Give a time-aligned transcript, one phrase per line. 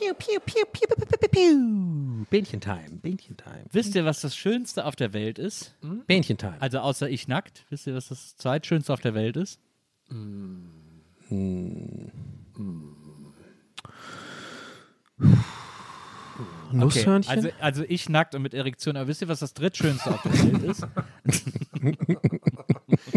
[0.00, 2.24] Piu, piu, piu, piu, piu, piu, piu, piu.
[2.30, 3.64] Bähnchentime, Bähnchentime.
[3.70, 5.74] Wisst ihr, was das Schönste auf der Welt ist?
[6.06, 6.56] Bähnchentime.
[6.58, 7.66] Also außer ich nackt.
[7.68, 9.60] Wisst ihr, was das zweitschönste auf der Welt ist?
[16.72, 17.30] Nusshörnchen?
[17.30, 18.96] Also, also ich nackt und mit Erektion.
[18.96, 20.86] Aber wisst ihr, was das drittschönste auf der Welt ist?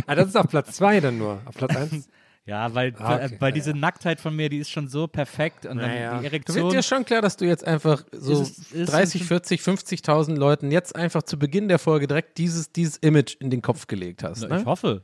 [0.07, 1.41] Ah, das ist auf Platz 2 dann nur.
[1.45, 2.09] Auf Platz 1.
[2.45, 3.23] Ja, weil, Ah, okay.
[3.31, 5.65] weil, weil diese Nacktheit von mir, die ist schon so perfekt.
[5.65, 6.15] Und dann Naja.
[6.15, 6.63] die Du Erektion.
[6.63, 10.35] wird dir schon klar, dass du jetzt einfach so Ist ist 30, es- 40, 50.000
[10.35, 14.23] Leuten jetzt einfach zu Beginn der Folge direkt dieses, dieses Image in den Kopf gelegt
[14.23, 14.41] hast.
[14.41, 14.65] Na, ich Ne?
[14.65, 15.03] hoffe.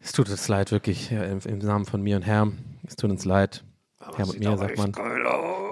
[0.00, 2.58] Es tut uns leid, wirklich, ja, im, im Namen von mir und Herrn.
[2.86, 3.64] Es tut uns leid.
[4.16, 4.92] Herr und mir, sagt man.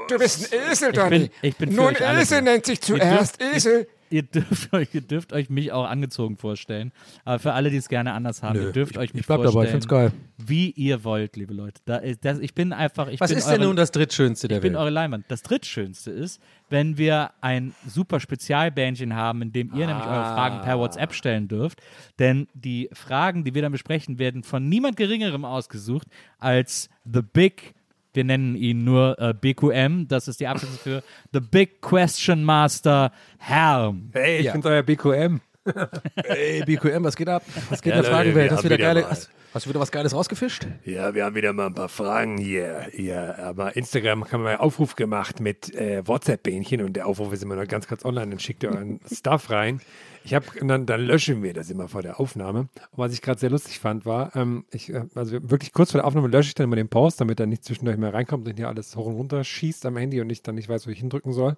[0.08, 3.86] Du bist ein Esel, Ich bin, ich bin alle Esel nennt sich zuerst Esel.
[4.14, 6.92] Ihr dürft, euch, ihr dürft euch mich auch angezogen vorstellen.
[7.24, 9.50] Aber für alle, die es gerne anders haben, ihr dürft euch mich ich bleib dabei,
[9.50, 10.12] vorstellen, ich find's geil.
[10.38, 11.80] wie ihr wollt, liebe Leute.
[11.84, 13.08] Da, das, ich bin einfach.
[13.08, 14.80] Ich Was bin ist eure, denn nun das drittschönste der Ich bin Welt?
[14.82, 15.24] eure Leinwand.
[15.26, 16.40] Das drittschönste ist,
[16.70, 21.48] wenn wir ein super Spezialbändchen haben, in dem ihr nämlich eure Fragen per WhatsApp stellen
[21.48, 21.80] dürft.
[22.20, 26.06] Denn die Fragen, die wir dann besprechen, werden von niemand Geringerem ausgesucht
[26.38, 27.74] als The Big.
[28.14, 30.06] Wir nennen ihn nur äh, BQM.
[30.08, 31.02] Das ist die Abkürzung für
[31.32, 34.10] The Big Question Master Herm.
[34.12, 34.52] Hey, ich Ja.
[34.52, 35.40] bin's euer BQM.
[36.16, 37.42] Ey, BQM, was geht ab?
[37.70, 38.50] Was geht Ja, in der Fragenwelt?
[38.52, 40.66] Hast du wieder wieder geile, hast, hast du wieder was Geiles rausgefischt?
[40.84, 42.86] Ja, wir haben wieder mal ein paar Fragen hier.
[42.92, 47.42] hier aber Instagram haben wir einen Aufruf gemacht mit äh, WhatsApp-Bähnchen und der Aufruf ist
[47.42, 48.28] immer noch ganz kurz online.
[48.30, 49.80] Dann schickt ihr euren Stuff rein.
[50.26, 52.60] Ich habe dann, dann löschen wir das immer vor der Aufnahme.
[52.60, 56.00] Und was ich gerade sehr lustig fand, war, ähm, ich, äh, also wirklich kurz vor
[56.00, 58.56] der Aufnahme lösche ich dann immer den Post, damit er nicht zwischendurch mehr reinkommt und
[58.56, 60.98] hier alles hoch und runter schießt am Handy und ich dann nicht weiß, wo ich
[60.98, 61.56] hindrücken soll.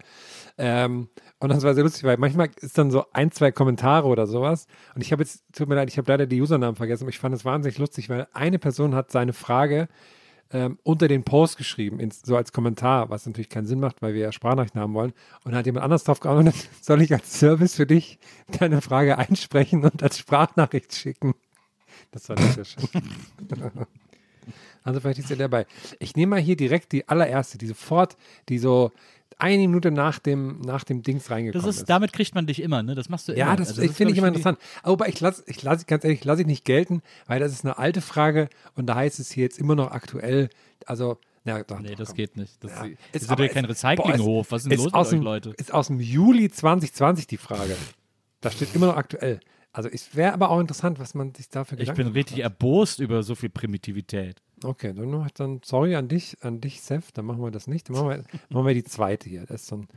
[0.58, 4.26] Ähm, und das war sehr lustig, weil manchmal ist dann so ein, zwei Kommentare oder
[4.26, 4.66] sowas.
[4.96, 7.20] Und ich habe jetzt, tut mir leid, ich habe leider die Usernamen vergessen, aber ich
[7.20, 9.86] fand es wahnsinnig lustig, weil eine Person hat seine Frage
[10.52, 14.14] ähm, unter den Post geschrieben, ins, so als Kommentar, was natürlich keinen Sinn macht, weil
[14.14, 15.12] wir ja Sprachnachrichten haben wollen.
[15.44, 18.18] Und hat jemand anders drauf geantwortet, soll ich als Service für dich
[18.58, 21.34] deine Frage einsprechen und als Sprachnachricht schicken?
[22.12, 22.88] Das war nicht sehr schön.
[24.86, 25.66] Also vielleicht ist er dabei.
[25.98, 28.16] Ich nehme mal hier direkt die allererste, die sofort,
[28.48, 28.92] die so
[29.38, 32.82] eine Minute nach dem, nach dem Dings reingekommen Das ist, damit kriegt man dich immer,
[32.82, 32.94] ne?
[32.94, 33.38] Das machst du immer.
[33.38, 34.58] ja, das, Also ist, finde ich immer interessant.
[34.82, 37.76] Aber ich lasse, ich lasse, ganz ehrlich, lasse ich nicht gelten, weil das ist eine
[37.78, 40.48] alte Frage und da heißt es hier jetzt immer noch aktuell.
[40.86, 42.16] Also, na, doch, Nee, doch, das komm.
[42.16, 42.64] geht nicht.
[42.64, 42.84] Das Ja.
[42.86, 44.50] ist, Ist ist aber- ja kein ist- Recyclinghof.
[44.50, 45.50] Was ist denn ist los mit euch, dem, Leute?
[45.58, 47.76] Ist aus dem Juli 2020 die Frage.
[48.40, 49.40] Da steht immer noch aktuell.
[49.76, 52.98] Also es wäre aber auch interessant, was man sich dafür Ich Gedanken bin richtig erbost
[52.98, 54.40] über so viel Primitivität.
[54.64, 57.90] Okay, dann, noch- dann sorry an dich, an dich, Seth, dann machen wir das nicht.
[57.90, 59.42] Dann machen wir, machen wir die zweite hier.
[59.44, 59.88] Das ist so ein,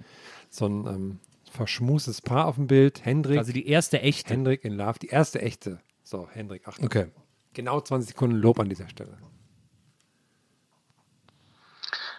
[0.50, 1.20] so ein ähm,
[1.50, 3.06] verschmuses Paar auf dem Bild.
[3.06, 4.34] Hendrik, Also die erste echte.
[4.34, 5.80] Hendrik in Love, die erste echte.
[6.04, 6.84] So, Hendrik, Achtung.
[6.86, 7.08] Okay.
[7.54, 9.18] Genau 20 Sekunden Lob an dieser Stelle.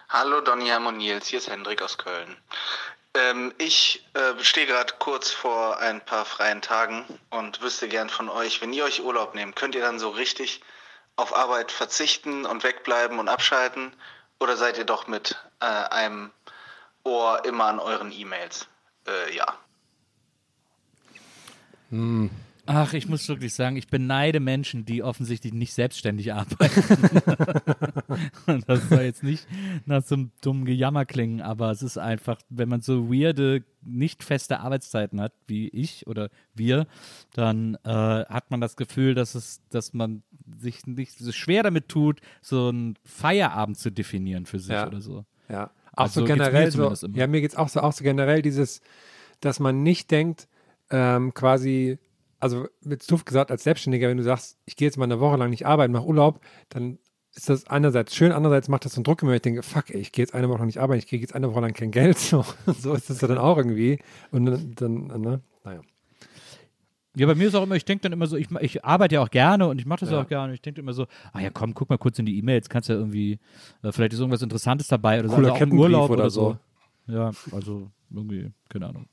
[0.09, 2.35] Hallo Donny Herm und Nils, hier ist Hendrik aus Köln.
[3.13, 8.29] Ähm, ich äh, stehe gerade kurz vor ein paar freien Tagen und wüsste gern von
[8.29, 10.61] euch, wenn ihr euch Urlaub nehmt, könnt ihr dann so richtig
[11.17, 13.93] auf Arbeit verzichten und wegbleiben und abschalten?
[14.39, 16.31] Oder seid ihr doch mit äh, einem
[17.03, 18.67] Ohr immer an euren E-Mails?
[19.07, 19.57] Äh, ja.
[22.67, 26.83] Ach, ich muss wirklich sagen, ich beneide Menschen, die offensichtlich nicht selbstständig arbeiten.
[28.67, 29.47] Das soll jetzt nicht
[29.85, 34.23] nach so einem dummen Gejammer klingen, aber es ist einfach, wenn man so weirde, nicht
[34.23, 36.87] feste Arbeitszeiten hat, wie ich oder wir,
[37.33, 40.23] dann äh, hat man das Gefühl, dass es, dass man
[40.59, 44.87] sich nicht so schwer damit tut, so einen Feierabend zu definieren für sich Ja.
[44.87, 45.25] oder so.
[45.49, 48.41] Ja, auch Also so generell so, ja, mir geht es auch so, auch so generell
[48.41, 48.81] dieses,
[49.39, 50.47] dass man nicht denkt,
[50.89, 51.97] ähm, quasi,
[52.41, 55.37] also mit doof gesagt, als Selbstständiger, wenn du sagst, ich gehe jetzt mal eine Woche
[55.37, 56.97] lang nicht arbeiten, mach Urlaub, dann
[57.33, 60.01] ist das einerseits schön, andererseits macht das so einen Druck, wenn ich denke, fuck, ey,
[60.01, 62.17] ich gehe jetzt eine Woche nicht arbeiten, ich kriege jetzt eine Woche lang kein Geld.
[62.31, 63.99] So, so ist das ja dann auch irgendwie.
[64.31, 65.41] Und dann, dann ne?
[65.63, 65.81] naja.
[67.15, 69.21] Ja, bei mir ist auch immer, ich denke dann immer so, ich, ich arbeite ja
[69.23, 70.21] auch gerne und ich mache das Ja.
[70.21, 70.53] auch gerne.
[70.53, 72.95] Ich denke immer so, ah ja, komm, guck mal kurz in die E-Mails, kannst ja
[72.95, 73.39] irgendwie,
[73.83, 75.35] äh, vielleicht ist irgendwas Interessantes dabei oder so.
[75.35, 76.57] Cooler also auch im Kettenbrief Urlaub oder oder so.
[77.07, 79.07] Ja, also irgendwie, keine Ahnung.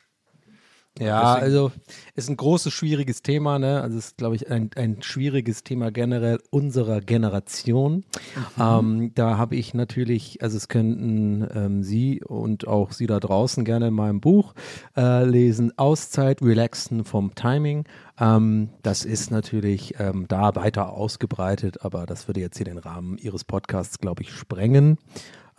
[0.98, 1.70] Ja, also
[2.14, 3.80] ist ein großes, schwieriges Thema, ne?
[3.80, 8.04] Also ist, glaube ich, ein, ein schwieriges Thema generell unserer Generation.
[8.58, 13.64] Ähm, da habe ich natürlich, also es könnten ähm, Sie und auch Sie da draußen
[13.64, 14.54] gerne in meinem Buch
[14.96, 17.84] äh, lesen, Auszeit, Relaxen vom Timing.
[18.18, 23.18] Ähm, das ist natürlich ähm, da weiter ausgebreitet, aber das würde jetzt hier den Rahmen
[23.18, 24.98] Ihres Podcasts, glaube ich, sprengen.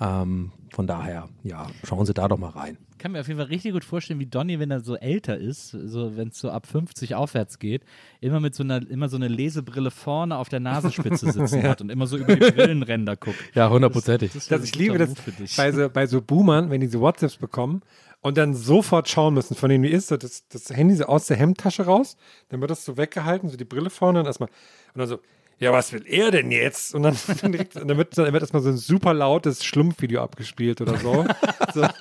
[0.02, 2.78] Ähm, von daher, ja, schauen Sie da doch mal rein.
[3.00, 5.38] Ich kann mir auf jeden Fall richtig gut vorstellen, wie Donny, wenn er so älter
[5.38, 7.84] ist, so wenn es so ab 50 aufwärts geht,
[8.20, 11.92] immer mit so einer, immer so eine Lesebrille vorne auf der Nasenspitze sitzen hat und
[11.92, 13.38] immer so über die Brillenränder guckt.
[13.54, 14.34] Ja, hundertprozentig.
[14.34, 15.56] Das, Das, ich liebe das Für dich.
[15.56, 17.84] bei so, bei so Boomern, wenn die so WhatsApps bekommen
[18.20, 21.26] und dann sofort schauen müssen, von denen wie ist so das, das Handy so aus
[21.28, 22.18] der Hemdtasche raus,
[22.50, 24.50] dann wird das so weggehalten, so die Brille vorne und erstmal
[24.94, 25.20] und dann so,
[25.60, 26.96] ja, was will er denn jetzt?
[26.96, 30.82] Und dann, dann, direkt, dann wird, dann wird erstmal so ein super lautes Schlumpfvideo abgespielt
[30.82, 31.26] oder so.
[31.74, 31.82] so.
[31.82, 31.92] Und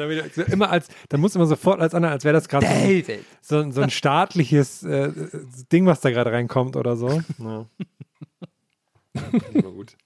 [0.00, 2.66] dann wieder, so immer als, dann muss immer sofort als anderen, als wäre das gerade
[3.42, 5.12] so, so, so ein staatliches äh,
[5.72, 7.22] Ding, was da gerade reinkommt oder so.
[7.38, 7.66] Ja.
[9.12, 9.22] Ja,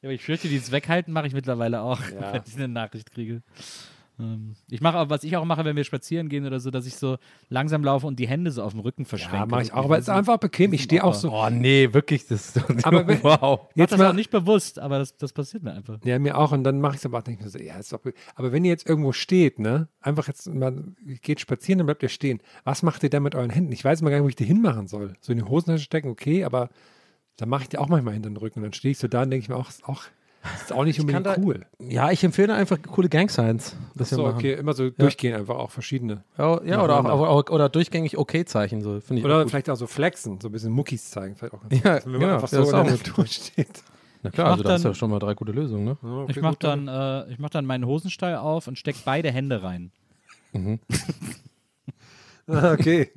[0.02, 2.32] aber ich fürchte, dieses Weghalten mache ich mittlerweile auch, Ja.
[2.32, 3.42] wenn ich eine Nachricht kriege.
[4.18, 6.86] Ähm, ich mache auch, was ich auch mache, wenn wir spazieren gehen oder so, dass
[6.86, 7.16] ich so
[7.48, 9.38] langsam laufe und die Hände so auf dem Rücken verschränke.
[9.38, 10.72] Ja, mache ich auch, aber es ist einfach bequem.
[10.72, 11.32] Ich stehe auch so.
[11.32, 13.68] Oh nee, wirklich, das ist Aber wenn- wow.
[13.74, 15.98] Jetzt das auch mal, nicht bewusst, aber das, das passiert mir einfach.
[16.04, 16.52] ja, mir auch.
[16.52, 18.00] Und dann mache ich es aber auch denke mir so, ja, ist doch.
[18.36, 22.02] Aber wenn ihr jetzt irgendwo steht, ne, einfach jetzt mal, ihr geht spazieren, dann bleibt
[22.02, 22.40] ihr stehen.
[22.62, 23.72] Was macht ihr dann mit euren Händen?
[23.72, 25.14] Ich weiß mal gar nicht, wo ich die hinmachen soll.
[25.20, 26.68] So in die Hosentasche stecken, okay, aber
[27.36, 28.60] dann mache ich die auch manchmal hinter den Rücken.
[28.60, 30.04] Und dann stehe ich so da und denke ich mir auch, ist auch,
[30.62, 31.64] ist auch nicht unbedingt da- cool.
[31.78, 33.76] Ja, ich empfehle einfach coole Gang Signs.
[33.94, 36.22] Das wir So, okay, immer so durchgehen einfach auch verschiedene.
[36.38, 39.24] Ja, ja oder, auch, auch, oder durchgängig Okay-Zeichen, so finde ich.
[39.24, 39.50] auch Oder gut.
[39.50, 41.36] vielleicht auch so flexen, so ein bisschen Muckis zeigen.
[41.36, 42.04] Vielleicht auch ganz Ja, gut.
[42.06, 42.92] wenn man genau, einfach ja, so in auch der.
[42.92, 43.82] Natur steht.
[44.22, 45.98] Na klar, also da ist ja schon mal drei gute Lösungen, ne?
[46.02, 49.30] Ja, okay, Ich mache dann, äh, ich mach dann meinen Hosenstall auf und stecke beide
[49.30, 49.92] Hände rein.
[52.46, 53.10] Okay.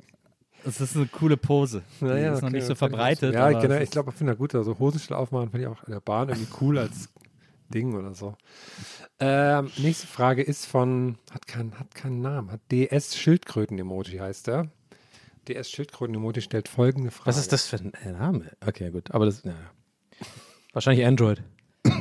[0.64, 1.82] Das ist eine coole Pose.
[2.00, 3.34] Die Naja, ist noch okay, nicht so das auch verbreitet.
[3.34, 4.54] Ja, genau, ich glaube, ich finde das gut.
[4.54, 7.08] Also Hosenstall aufmachen finde ich auch in der Bahn irgendwie cool als
[7.68, 8.36] Ding oder so.
[9.20, 14.68] Ähm, nächste Frage ist von, hat, kein, hat keinen Namen, hat DS Schildkröten-Emoji heißt er.
[15.48, 17.28] DS Schildkröten-Emoji stellt folgende Frage.
[17.28, 18.50] Was ist das für ein äh, Name?
[18.66, 19.10] Okay, gut.
[19.12, 19.54] Aber das, ja.
[20.72, 21.42] Wahrscheinlich Android.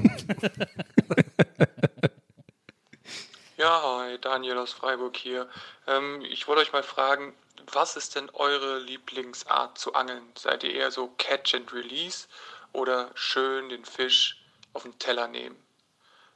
[3.58, 5.50] Ja, hi, Daniel aus Freiburg hier.
[5.88, 7.34] Ähm, ich wollte euch mal fragen,
[7.74, 10.22] was ist denn eure Lieblingsart zu angeln?
[10.38, 12.28] Seid ihr eher so Catch and Release
[12.72, 14.46] oder schön den Fisch
[14.78, 15.56] auf den Teller nehmen?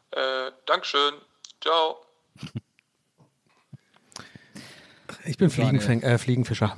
[0.10, 1.14] Äh, Dankeschön.
[1.62, 1.98] Ciao.
[5.26, 6.76] Ich bin Fliegenfäng äh, Fliegenfischer.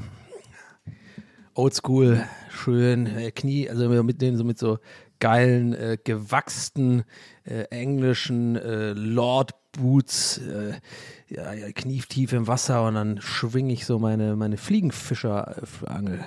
[1.56, 4.80] Oldschool, schön, äh, Knie, also mit den so mit so
[5.20, 7.06] geilen, äh, gewachsten
[7.46, 10.74] äh, englischen äh, Lord Boots, äh,
[11.30, 16.26] ja, ja, knietief im Wasser und dann schwinge ich so meine, meine Fliegenfischer-Angel.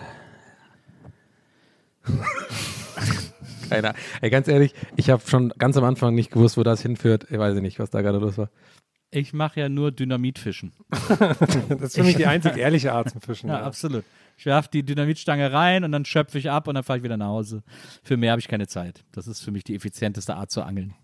[3.68, 3.94] Keiner.
[4.20, 7.26] Ey, ganz ehrlich, ich habe schon ganz am Anfang nicht gewusst, wo das hinführt.
[7.30, 8.50] Ich weiß nicht, was da gerade los war.
[9.10, 10.72] Ich mache ja nur Dynamitfischen.
[10.90, 13.48] das ist für mich die einzig ehrliche Art zum Fischen.
[13.48, 14.04] Ja, Ja, absolut.
[14.36, 17.16] Ich werfe die Dynamitstange rein und dann schöpfe ich ab und dann fahre ich wieder
[17.16, 17.62] nach Hause.
[18.02, 19.04] Für mehr habe ich keine Zeit.
[19.12, 20.94] Das ist für mich die effizienteste Art zu angeln.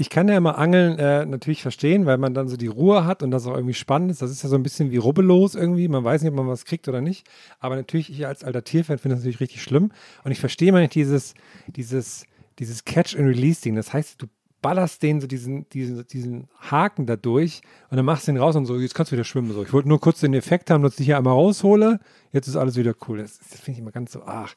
[0.00, 3.24] Ich kann ja mal Angeln äh, natürlich verstehen, weil man dann so die Ruhe hat
[3.24, 4.22] und das auch irgendwie spannend ist.
[4.22, 5.88] Das ist ja so ein bisschen wie rubbellos irgendwie.
[5.88, 7.26] Man weiß nicht, ob man was kriegt oder nicht.
[7.58, 9.90] Aber natürlich, ich als alter Tierfan finde das natürlich richtig schlimm.
[10.22, 11.34] Und ich verstehe mal nicht dieses,
[11.66, 12.26] dieses,
[12.60, 13.74] dieses Catch-and-Release-Ding.
[13.74, 14.28] Das heißt, du
[14.62, 18.54] ballerst den so diesen, diesen, diesen Haken da durch und dann machst du den raus
[18.54, 19.52] und so, jetzt kannst du wieder schwimmen.
[19.52, 19.64] So.
[19.64, 21.98] Ich wollte nur kurz den Effekt haben, dass ich hier einmal raushole.
[22.32, 23.18] Jetzt ist alles wieder cool.
[23.18, 24.54] Das, das finde ich immer ganz so, ach,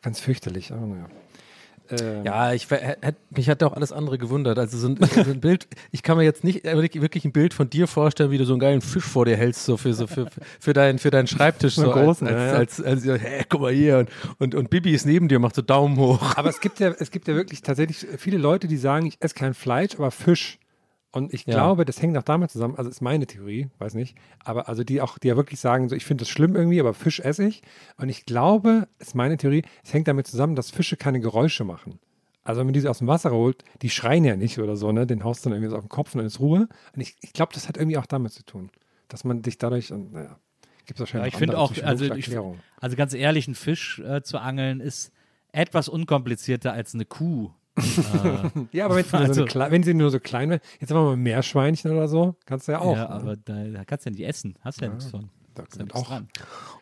[0.00, 0.72] ganz fürchterlich.
[0.72, 1.06] Aber naja.
[1.92, 2.68] Äh, Ja, ich,
[3.30, 4.58] mich hat auch alles andere gewundert.
[4.58, 7.68] Also so ein, so ein Bild, ich kann mir jetzt nicht wirklich ein Bild von
[7.70, 10.28] dir vorstellen, wie du so einen geilen Fisch vor dir hältst, so für, so für,
[10.60, 11.76] für, deinen, für deinen Schreibtisch.
[11.82, 12.52] So großen, als, ja, ja.
[12.54, 13.98] als, als, als, hä, guck mal hier.
[13.98, 16.36] Und, und, und Bibi ist neben dir, macht so Daumen hoch.
[16.36, 19.34] Aber es gibt ja, es gibt ja wirklich tatsächlich viele Leute, die sagen, ich esse
[19.34, 20.58] kein Fleisch, aber Fisch.
[21.12, 21.52] Und ich Ja.
[21.52, 25.02] glaube, das hängt auch damit zusammen, also ist meine Theorie, weiß nicht, aber also die
[25.02, 27.62] auch, die ja wirklich sagen, so ich finde das schlimm irgendwie, aber Fisch esse ich.
[27.98, 31.98] Und ich glaube, ist meine Theorie, es hängt damit zusammen, dass Fische keine Geräusche machen.
[32.44, 35.06] Also wenn man diese aus dem Wasser holt, die schreien ja nicht oder so, ne?
[35.06, 36.66] Den haust du dann irgendwie so auf den Kopf und dann ist Ruhe.
[36.94, 38.70] Und ich, ich glaube, das hat irgendwie auch damit zu tun,
[39.08, 40.38] dass man dich dadurch, und naja,
[40.86, 42.36] gibt es Ja, wahrscheinlich ich finde auch, also, ich,
[42.80, 45.12] also ganz ehrlich, ein Fisch äh, zu angeln ist
[45.52, 47.52] etwas unkomplizierter als eine Kuh
[48.72, 50.90] Ja, aber wenn sie, nur so Also- klei- wenn sie nur so klein wäre, jetzt
[50.90, 52.96] haben wir mal Meerschweinchen oder so, kannst du ja auch.
[52.96, 53.10] ja, ne?
[53.10, 54.56] aber da, da kannst du ja nicht essen.
[54.60, 55.28] Hast du ja, nichts von.
[55.54, 56.06] Da Ist ja auch.
[56.06, 56.28] dran.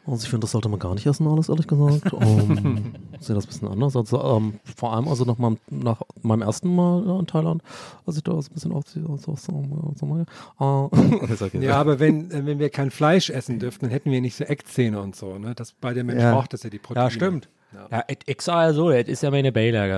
[0.06, 2.12] Also ich finde, das sollte man gar nicht essen, alles ehrlich gesagt.
[2.12, 3.96] Um, ich sehe das ein bisschen anders.
[3.96, 7.62] Also, ähm, vor allem also nach meinem, nach meinem ersten Mal äh, in Thailand,
[8.06, 9.04] als ich da so ein bisschen aufziehe.
[9.10, 9.64] Also, so,
[9.96, 10.24] so, mal,
[10.60, 11.58] äh.
[11.64, 14.44] Ja, aber wenn, äh, wenn wir kein Fleisch essen dürften, dann hätten wir nicht so
[14.44, 15.36] Eckzähne und so.
[15.36, 15.54] Ne?
[15.56, 16.32] Das, bei der Mensch Ja.
[16.32, 17.06] braucht das ja die Proteine.
[17.06, 17.48] Ja, stimmt.
[17.90, 19.92] Ja, et- ich sage ja so, das ist ja meine Beilage.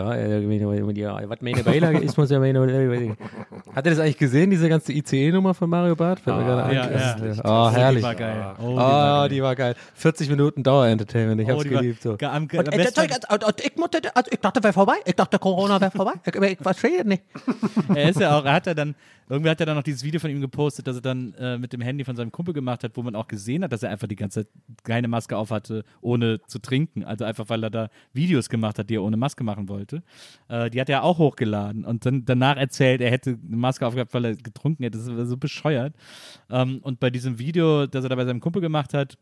[0.95, 2.61] ja, Was meine Beilage ist, muss ja meine.
[3.75, 6.21] Hat er das eigentlich gesehen, diese ganze ICE-Nummer von Mario Barth?
[6.21, 6.75] Fällt mir gerade ein.
[6.75, 7.17] ja, ja.
[7.45, 8.01] Oh, herrlich.
[8.01, 8.55] Die war geil.
[8.59, 9.29] Oh, die Oh, war geil.
[9.31, 9.75] die war geil.
[9.95, 12.03] 40 Minuten Dauer-Entertainment, ich Oh, hab's war- geliebt.
[12.03, 12.17] So.
[12.21, 12.83] am- Und, äh,
[13.65, 14.97] ich, musste, also ich dachte, wäre vorbei.
[15.07, 16.13] Ich dachte, Corona wäre vorbei.
[16.27, 17.23] Ich, ich verstehe nicht.
[17.95, 18.95] er ist ja auch, er hat ja dann,
[19.33, 21.73] irgendwie hat er dann noch dieses Video von ihm gepostet, das er dann äh, mit
[21.73, 24.07] dem Handy von seinem Kumpel gemacht hat, wo man auch gesehen hat, dass er einfach
[24.07, 24.53] die ganze Zeit
[24.85, 27.03] keine Maske auf hatte, ohne zu trinken.
[27.03, 30.03] Also einfach, weil er da Videos gemacht hat, die er ohne Maske machen wollte.
[30.49, 34.13] Äh, die hat er auch hochgeladen und dann danach erzählt, er hätte eine Maske aufgehabt,
[34.13, 34.99] weil er getrunken hätte.
[34.99, 35.95] Das ist so bescheuert.
[36.51, 39.17] Ähm, und bei diesem Video, das er da bei seinem Kumpel gemacht hat,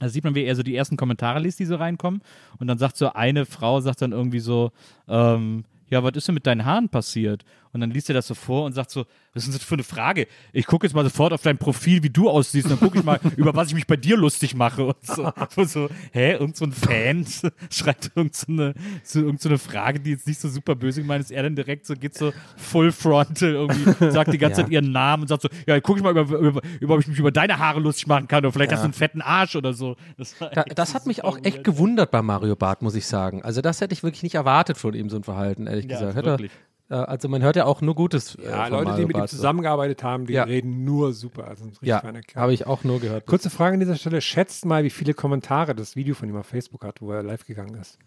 [0.00, 2.22] da sieht man, wie er so die ersten Kommentare liest, die so reinkommen.
[2.58, 4.72] Und dann sagt so eine Frau, sagt dann irgendwie so,
[5.06, 7.44] ähm, ja, was ist denn mit deinen Haaren passiert?
[7.72, 9.74] Und dann liest er das so vor und sagt so, was ist denn das für
[9.74, 10.26] eine Frage?
[10.52, 13.04] Ich gucke jetzt mal sofort auf dein Profil, wie du aussiehst, und dann gucke ich
[13.04, 14.86] mal, über was ich mich bei dir lustig mache.
[14.86, 17.26] Und so, und so hä, irgend so ein Fan
[17.70, 21.02] schreibt irgend so eine, so, irgend so eine Frage, die jetzt nicht so super böse
[21.02, 21.30] gemeint ist.
[21.30, 24.64] Er dann direkt so, geht so full frontal irgendwie, sagt die ganze Ja.
[24.66, 27.06] Zeit ihren Namen und sagt so, ja, gucke ich mal, über, über, über, ob ich
[27.08, 29.72] mich über deine Haare lustig machen kann oder vielleicht hast du einen fetten Arsch oder
[29.72, 29.96] so.
[30.16, 33.42] Das, Da, das hat mich auch echt gewundert bei Mario Barth, muss ich sagen.
[33.42, 36.24] Also das hätte ich wirklich nicht erwartet von ihm, so ein Verhalten, ehrlich Ja, gesagt.
[36.26, 36.50] Wirklich.
[36.94, 39.26] Also man hört ja auch nur Gutes äh, Ja, von Leute, Mario die mit ihm
[39.28, 40.44] zusammengearbeitet haben, die Ja.
[40.44, 41.46] reden nur super.
[41.48, 42.42] Also ein richtig Ja, feiner Kerl.
[42.42, 43.26] habe ich auch nur gehört.
[43.26, 44.20] Kurze Frage an dieser Stelle.
[44.20, 47.44] Schätzt mal, wie viele Kommentare das Video von ihm auf Facebook hat, wo er live
[47.46, 47.98] gegangen ist.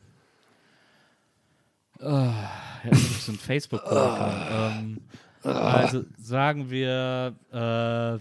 [2.01, 2.33] Ja,
[2.89, 4.71] das ist so ein facebook-Komiker.
[4.81, 5.01] ähm,
[5.43, 8.17] also sagen wir äh,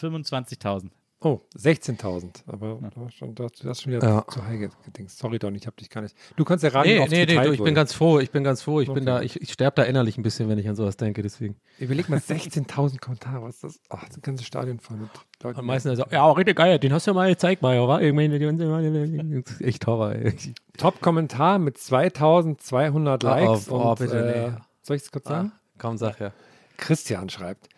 [0.00, 0.90] 25.000.
[1.26, 2.42] Oh, 16.000.
[2.46, 4.24] Aber du hast schon, du hast du hast schon wieder Ja.
[4.28, 5.18] zu high gedingst.
[5.18, 6.14] Sorry, Don, ich hab dich gar nicht.
[6.36, 8.62] Du kannst ja raten, Nee, nee, nee, du, ich bin ganz froh, ich bin ganz
[8.62, 8.80] froh.
[8.80, 9.04] Ich bin Okay.
[9.06, 11.56] da, ich, ich sterbe da innerlich ein bisschen, wenn ich an sowas denke, deswegen.
[11.78, 13.42] Überleg mal, 16.000 Kommentare.
[13.42, 13.80] Was ist das?
[13.90, 15.10] Ach, das ganze Stadion voll mit
[15.42, 15.58] Leuten.
[15.58, 18.00] Am meisten also, ja, richtig geil, den hast du ja mal gezeigt, Mario, wa?
[18.00, 20.34] Ich meine, die- das ist echt Horror, ey.
[20.78, 23.70] Top-Kommentar mit 2.200 Oh, Likes.
[23.70, 24.56] oh, und, bitte, äh, nee.
[24.82, 25.52] Soll ich es kurz sagen?
[25.78, 26.32] Kaum sag, ja.
[26.76, 27.68] Christian schreibt.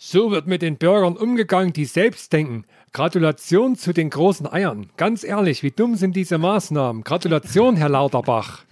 [0.00, 2.64] So wird mit den Bürgern umgegangen, die selbst denken.
[2.92, 4.88] Gratulation zu den großen Eiern.
[4.96, 7.04] Ganz ehrlich, wie dumm sind diese Maßnahmen?
[7.04, 8.62] Gratulation, Herr Lauterbach.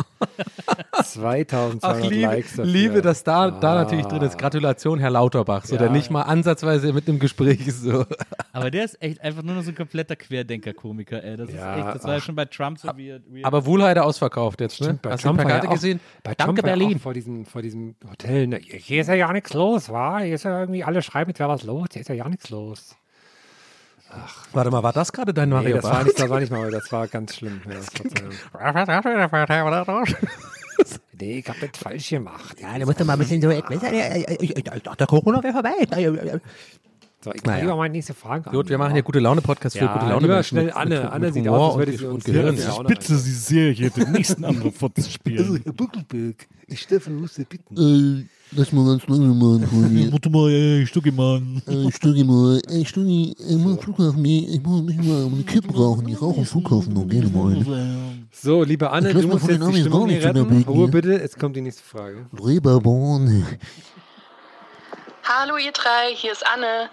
[1.03, 2.51] 2200 Ach, liebe, Likes.
[2.57, 2.65] dafür.
[2.65, 3.75] liebe, dass da, da Ah.
[3.83, 4.39] natürlich drin ist.
[4.39, 5.65] Gratulation, Herr Lauterbach.
[5.67, 5.83] So, Ja.
[5.83, 7.83] der nicht mal ansatzweise mit dem Gespräch ist.
[7.83, 8.07] So.
[8.53, 11.37] Aber der ist echt einfach nur noch so ein kompletter Querdenker-Komiker, ey.
[11.37, 13.15] Das Ja, ist echt, das war ja schon bei Trump so wie.
[13.45, 14.87] Aber Wohlheide ausverkauft jetzt, ne?
[14.87, 16.01] Stimmt, bei Hast du die Trump war Plakate ja auch, gesehen?
[16.23, 16.99] Bei Danke, Trump war Berlin.
[16.99, 18.47] Vor, diesem, vor diesem Hotel.
[18.47, 18.59] Ne?
[18.63, 20.21] Hier ist ja ja nichts los, wa?
[20.21, 21.89] Hier ist ja irgendwie, alle schreiben, jetzt wäre was los.
[21.93, 22.97] Hier ist ja ja nichts los.
[24.53, 26.71] Warte mal, war das gerade dein Nee, Mario das war, nicht, das war nicht mal,
[26.71, 27.61] das war ganz schlimm.
[27.69, 28.73] Ja,
[31.19, 32.57] nee, ich hab das falsch gemacht.
[32.61, 33.83] Ja, da musst du mal ein bisschen so etwas.
[34.41, 35.71] Ich dachte, Corona wäre vorbei.
[37.25, 37.57] So, ich Naja.
[37.57, 40.21] kann lieber mal nächste Frage Gut, wir machen hier gute Laune-Podcast für Ja, gute Laune.
[40.21, 41.01] lieber Menschen schnell mit- Anne.
[41.01, 42.57] mit- Anne mit sieht aus, als würde sie uns Gehirn.
[42.57, 42.63] Ja.
[42.77, 42.83] Ja.
[42.83, 45.61] Bitte Sie sehr, hier den nächsten Antwort spielen.
[45.65, 48.29] Herr Buckelberg, Stefan muss bitten.
[48.53, 50.13] Lass mal ganz lange machen, Freunde.
[50.13, 51.61] Warte mal, ey, Stucki, Mann.
[51.67, 55.77] Äh, Stuggi mal, ey, Stuggi, ich muss Flughafen, nee, ich muss nicht mal eine Kippe
[55.77, 58.25] rauchen, ich rauche am Flughafen noch gerne mal.
[58.31, 60.63] So, liebe Anne, Ich du mal musst von jetzt den die Stimmung hier nicht retten.
[60.63, 60.89] Ruhe hier.
[60.89, 62.27] bitte, jetzt kommt die nächste Frage.
[62.41, 63.45] Reeperbahn.
[65.25, 66.89] Hallo ihr drei, hier ist Anne.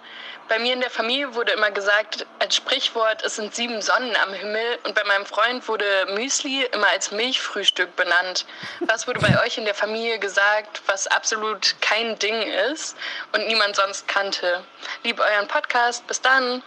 [0.53, 4.36] Bei mir in der Familie wurde immer gesagt, als Sprichwort, es sind sieben Sonnen am
[4.36, 5.83] Himmel und bei meinem Freund wurde
[6.13, 8.45] Müsli immer als Milchfrühstück benannt.
[8.88, 12.36] Was wurde bei euch in der Familie gesagt, was absolut kein Ding
[12.72, 12.95] ist
[13.33, 14.62] und niemand sonst kannte?
[15.03, 16.62] Liebe euren Podcast, bis dann.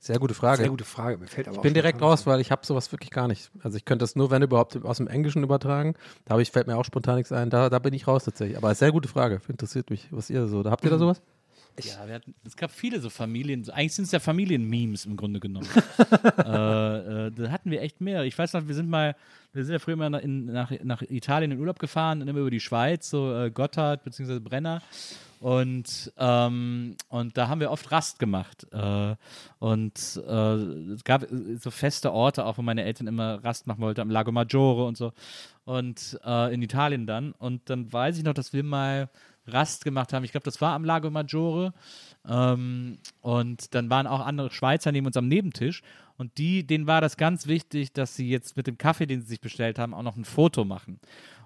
[0.00, 0.62] Sehr gute Frage.
[0.62, 1.18] Sehr gute Frage.
[1.18, 3.52] Mir fällt aber Ich bin direkt raus, weil ich habe sowas wirklich gar nicht.
[3.62, 5.94] Also ich könnte das nur, wenn überhaupt, aus dem Englischen übertragen.
[6.24, 7.50] Da habe ich, fällt mir auch spontan nichts ein.
[7.50, 8.58] Da, da bin ich raus tatsächlich.
[8.58, 9.40] Aber sehr gute Frage.
[9.46, 10.64] Interessiert mich, was ihr so.
[10.64, 11.22] Da habt ihr da sowas?
[11.82, 15.40] Ja, wir hatten, es gab viele so Familien, eigentlich sind es ja Familienmemes im Grunde
[15.40, 15.68] genommen.
[16.38, 18.24] äh, äh, da hatten wir echt mehr.
[18.24, 19.16] Ich weiß noch, wir sind mal,
[19.52, 22.40] wir sind ja früher mal nach, in, nach, nach Italien in Urlaub gefahren und immer
[22.40, 24.38] über die Schweiz, so äh, Gotthard bzw.
[24.38, 24.82] Brenner.
[25.40, 28.66] Und, ähm, und da haben wir oft Rast gemacht.
[28.72, 29.14] Äh,
[29.58, 30.54] und äh,
[30.94, 31.26] es gab
[31.58, 34.96] so feste Orte, auch wo meine Eltern immer Rast machen wollten, am Lago Maggiore und
[34.96, 35.12] so.
[35.66, 37.32] Und äh, in Italien dann.
[37.32, 39.10] Und dann weiß ich noch, dass wir mal
[39.46, 40.24] Rast gemacht haben.
[40.24, 41.72] Ich glaube, das war am Lago Maggiore.
[42.26, 45.82] Ähm, und dann waren auch andere Schweizer neben uns am Nebentisch.
[46.16, 49.28] Und die, denen war das ganz wichtig, dass sie jetzt mit dem Kaffee, den sie
[49.28, 51.00] sich bestellt haben, auch noch ein Foto machen.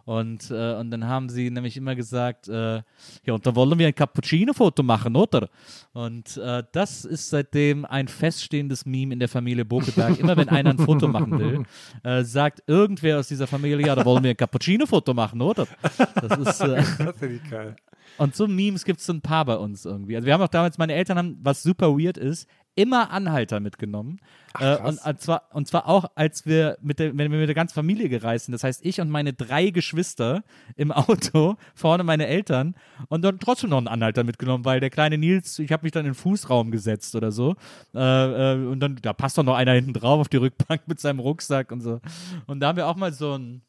[0.08, 3.86] Und, äh, und dann haben sie nämlich immer gesagt, äh, ja, und da wollen wir
[3.86, 5.50] ein Cappuccino-Foto machen, oder?
[5.92, 10.18] Und äh, das ist seitdem ein feststehendes Meme in der Familie Bokeberg.
[10.18, 11.62] Immer wenn einer ein Foto machen will,
[12.04, 15.66] äh, sagt irgendwer aus dieser Familie, ja, da wollen wir ein Cappuccino-Foto machen, oder?
[16.14, 17.76] Das ist, äh, Das finde ich geil.
[18.16, 20.16] Und so Memes gibt es so ein paar bei uns irgendwie.
[20.16, 22.48] Also wir haben auch damals, meine Eltern haben, was super weird ist,
[22.78, 24.20] immer Anhalter mitgenommen.
[24.60, 27.56] äh, und, und, zwar, und zwar auch, als wir mit der, wenn wir mit der
[27.56, 28.52] ganzen Familie gereist sind.
[28.52, 30.44] Das heißt, ich und meine drei Geschwister
[30.76, 32.76] im Auto, vorne meine Eltern
[33.08, 36.06] und dann trotzdem noch einen Anhalter mitgenommen, weil der kleine Nils, ich habe mich dann
[36.06, 37.56] in den Fußraum gesetzt oder so.
[37.94, 41.00] Äh, äh, und dann, da passt doch noch einer hinten drauf auf die Rückbank mit
[41.00, 42.00] seinem Rucksack und so.
[42.46, 43.62] Und da haben wir auch mal so ein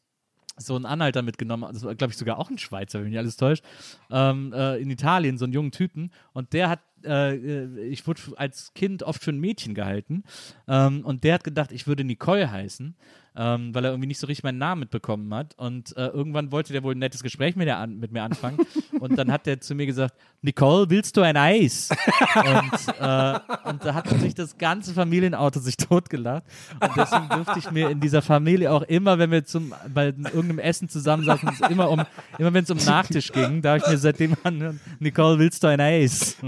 [0.60, 3.64] so einen Anhalter mitgenommen, also glaube ich sogar auch ein Schweizer, wenn mich alles täuscht,
[4.10, 6.10] ähm, äh, in Italien, so einen jungen Typen.
[6.32, 10.24] Und der hat, äh, äh, ich wurde als Kind oft für ein Mädchen gehalten.
[10.68, 12.94] Ähm, und der hat gedacht, ich würde Nicole heißen,
[13.36, 15.54] ähm, weil er irgendwie nicht so richtig meinen Namen mitbekommen hat.
[15.56, 18.58] Und äh, irgendwann wollte der wohl ein nettes Gespräch mit, der an, mit mir anfangen.
[19.00, 21.90] und dann hat der zu mir gesagt, Nicole, willst du ein Eis?
[22.34, 26.44] und, äh, und da hat sich das ganze Familienauto sich totgelacht.
[26.80, 30.58] Und deswegen durfte ich mir in dieser Familie auch immer, wenn wir zum, bei irgendeinem
[30.58, 32.02] Essen zusammensaßen, immer um,
[32.38, 35.68] immer wenn es um Nachtisch ging, da habe ich mir seitdem an, Nicole, willst du
[35.68, 36.36] ein Eis?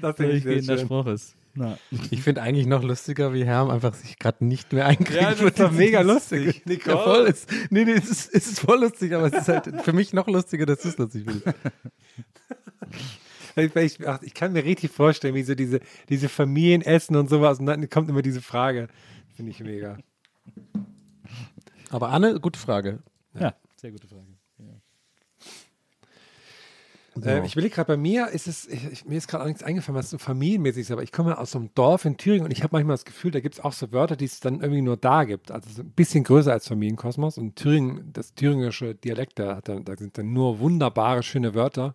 [0.00, 0.86] Das finde ich sehr durchgehender schön.
[0.86, 1.34] Spruch ist.
[1.54, 1.78] Na.
[2.10, 5.20] Ich finde eigentlich noch lustiger, wie Herm einfach sich gerade nicht mehr einkriegt.
[5.20, 6.62] Ja, das ist doch mega lustig.
[6.66, 9.82] Ja, voll ist, nee, nee, es ist, es ist voll lustig, aber es ist halt
[9.82, 11.46] für mich noch lustiger, dass du es lustig findest.
[13.56, 17.66] Ich, ach, ich kann mir richtig vorstellen, wie so diese, diese Familienessen und sowas und
[17.66, 18.86] dann kommt immer diese Frage.
[19.34, 19.98] Finde ich mega.
[21.90, 23.00] Aber Anne, gute Frage.
[23.34, 24.30] Ja, sehr gute Frage.
[27.24, 29.62] Äh, ich überlege gerade, bei mir ist es, ich, ich, mir ist gerade auch nichts
[29.62, 32.52] eingefallen, was so familienmäßig ist, aber ich komme aus so einem Dorf in Thüringen und
[32.52, 34.82] ich habe manchmal das Gefühl, da gibt es auch so Wörter, die es dann irgendwie
[34.82, 35.50] nur da gibt.
[35.50, 40.18] Also so ein bisschen größer als Familienkosmos und Thüringen, das thüringische Dialekt, da, da sind
[40.18, 41.94] dann nur wunderbare, schöne Wörter.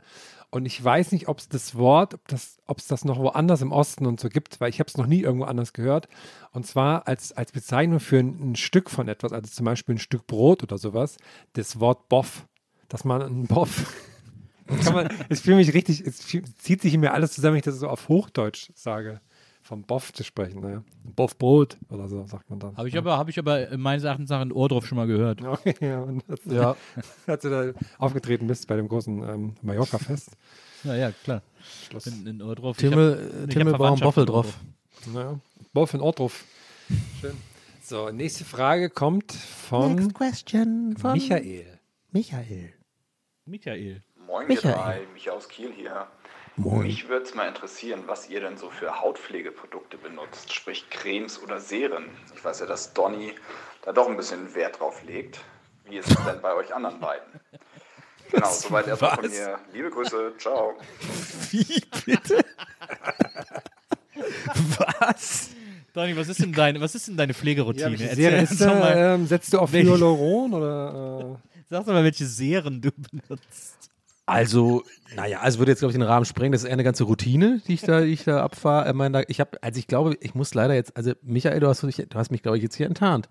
[0.56, 3.74] Und ich weiß nicht, ob es das Wort, ob das, es das noch woanders im
[3.74, 6.08] Osten und so gibt, weil ich habe es noch nie irgendwo anders gehört.
[6.54, 10.00] Und zwar als, als Bezeichnung für ein, ein Stück von etwas, also zum Beispiel ein
[10.00, 11.18] Stück Brot oder sowas,
[11.52, 12.48] das Wort Boff.
[12.88, 13.94] Dass man einen Boff
[14.82, 17.66] kann man, es fühlt mich richtig, es zieht sich in mir alles zusammen, wenn ich
[17.66, 19.20] das so auf Hochdeutsch sage.
[19.68, 20.84] Vom Boff zu sprechen, ne?
[21.16, 22.78] Boffbrot oder so, sagt man dann.
[22.78, 25.42] Habe ich aber, habe ich aber in meines Erachtens nach in Ohrdorf schon mal gehört.
[25.44, 26.76] Okay, ja, und das, Ja.
[27.26, 30.38] als du da aufgetreten bist bei dem großen ähm, Mallorca-Fest.
[30.84, 31.42] Ja, ja, klar.
[31.88, 32.06] Schluss.
[32.06, 32.78] In, in Ohrdorf.
[32.78, 34.60] Timmel, Ich hab- ich Timmel hab Verwandtschaft Boffel in drauf.
[35.12, 35.40] Naja,
[35.74, 36.46] Boff in Ortruf.
[37.20, 37.34] Schön.
[37.82, 41.66] So, nächste Frage kommt von Next question von Michael.
[42.12, 42.74] Michael.
[43.46, 44.04] Michael.
[44.28, 44.70] Moin, Michael.
[44.72, 45.02] ihr drei.
[45.14, 46.06] Micha aus Kiel hier.
[46.58, 46.84] Moin.
[46.84, 51.60] Mich würde es mal interessieren, was ihr denn so für Hautpflegeprodukte benutzt, sprich Cremes oder
[51.60, 52.06] Serien.
[52.34, 53.34] Ich weiß ja, dass Donny
[53.84, 55.42] da doch ein bisschen Wert drauf legt.
[55.84, 57.28] Wie ist es denn bei euch anderen beiden?
[58.32, 59.60] Genau, soweit erstmal von mir.
[59.72, 60.74] Liebe Grüße, ciao.
[61.52, 62.44] Wie bitte?
[65.00, 65.52] Was?
[65.94, 67.92] Donny, was ist denn deine, was ist denn deine Pflegeroutine?
[67.92, 71.38] welche Erzähl uns doch mal, Ähm, setzt du auf Hyaluron oder?
[71.38, 73.92] Äh, sag doch mal, welche Serien du benutzt.
[74.28, 74.84] Also,
[75.16, 76.52] naja, also würde jetzt, glaube ich, den Rahmen sprengen.
[76.52, 78.90] Das ist eher eine ganze Routine, die ich da, die ich da abfahre.
[78.90, 81.84] Ich, meine, ich habe, also ich glaube, ich muss leider jetzt, also Michael, du hast,
[81.84, 83.30] du hast mich, glaube ich, jetzt hier enttarnt.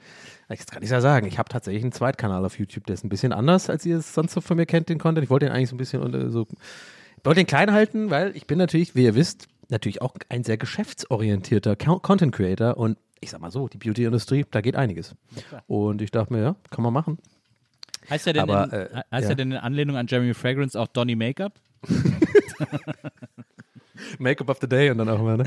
[0.49, 3.09] Jetzt kann ich ja sagen, ich habe tatsächlich einen Zweitkanal auf YouTube, der ist ein
[3.09, 5.25] bisschen anders, als ihr es sonst so von mir kennt, den Content.
[5.25, 6.47] Ich wollte den eigentlich so ein bisschen unter, so,
[7.19, 10.45] ich wollte den klein halten, weil ich bin natürlich, wie ihr wisst, natürlich auch ein
[10.45, 15.17] sehr geschäftsorientierter Co- Content Creator und ich sag mal so, die Beauty-Industrie, da geht einiges.
[15.67, 17.19] Und ich dachte mir, ja, kann man machen.
[18.11, 19.31] Heißt er denn, Aber, in, äh, heißt ja.
[19.31, 21.59] er denn in Anlehnung an Jeremy Fragrance auch Donny Make-up?
[24.19, 25.45] Make-up of the Day und dann auch immer, ne?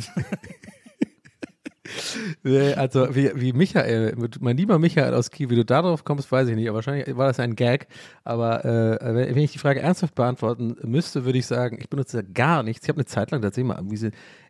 [2.44, 6.48] nee, also wie, wie Michael, mein lieber Michael aus Kiel, wie du darauf kommst, weiß
[6.50, 6.68] ich nicht.
[6.68, 7.88] Aber wahrscheinlich war das ein Gag.
[8.24, 12.64] Aber äh, wenn ich die Frage ernsthaft beantworten müsste, würde ich sagen, ich benutze gar
[12.64, 12.86] nichts.
[12.86, 13.84] Ich habe eine Zeit lang tatsächlich mal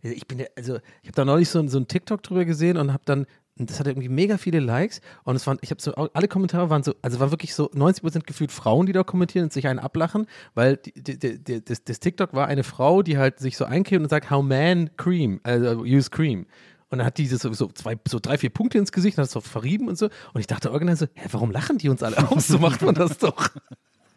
[0.02, 2.94] ich bin ja, also ich habe da neulich so, so ein TikTok drüber gesehen und
[2.94, 3.26] habe dann
[3.60, 6.70] und das hatte irgendwie mega viele Likes und es waren, ich habe so, alle Kommentare
[6.70, 9.80] waren so, also war wirklich so 90% gefühlt Frauen, die da kommentieren und sich einen
[9.80, 13.66] ablachen, weil die, die, die, das, das TikTok war eine Frau, die halt sich so
[13.66, 16.46] eincremt und sagt, how man cream, also use cream.
[16.90, 19.32] Und dann hat die so, so, zwei, so drei, vier Punkte ins Gesicht, hat es
[19.32, 20.06] so verrieben und so.
[20.34, 22.48] Und ich dachte irgendwann so, hä, warum lachen die uns alle aus?
[22.48, 23.50] So macht man das doch.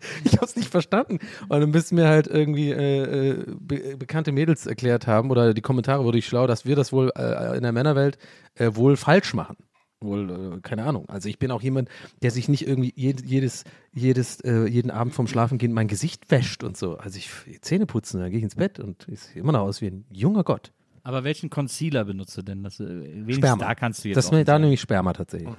[0.24, 1.18] Ich habe es nicht verstanden.
[1.48, 5.60] Und dann bis mir halt irgendwie äh, äh, be bekannte Mädels erklärt haben, oder die
[5.60, 8.18] Kommentare wurde ich schlau, dass wir das wohl äh, in der Männerwelt
[8.54, 9.56] äh, wohl falsch machen.
[10.02, 11.08] Wohl, äh, keine Ahnung.
[11.08, 11.90] Also ich bin auch jemand,
[12.22, 16.64] der sich nicht irgendwie jed jedes, jedes, äh, jeden Abend vorm Schlafengehen mein Gesicht wäscht
[16.64, 16.96] und so.
[16.96, 19.82] Also ich Zähne putzen, dann gehe ich ins Bett und ich sehe immer noch aus
[19.82, 20.72] wie ein junger Gott.
[21.02, 22.62] Aber welchen Concealer benutzt du denn?
[22.62, 23.64] Das, äh, Sperma.
[23.64, 24.62] Da kannst du jetzt das da sagen.
[24.62, 25.54] nämlich Sperma tatsächlich.